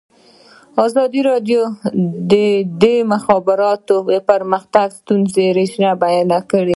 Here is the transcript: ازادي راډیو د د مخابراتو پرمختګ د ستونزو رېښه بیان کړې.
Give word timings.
ازادي 0.85 1.21
راډیو 1.29 1.61
د 2.31 2.33
د 2.81 2.83
مخابراتو 3.11 3.95
پرمختګ 4.29 4.87
د 4.93 4.97
ستونزو 5.01 5.43
رېښه 5.57 5.89
بیان 6.03 6.29
کړې. 6.49 6.69